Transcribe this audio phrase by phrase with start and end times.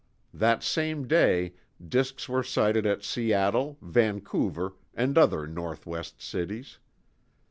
[0.33, 1.53] That same day,
[1.87, 6.79] disks were sighted at Seattle, Vancouver, and other northwest cities.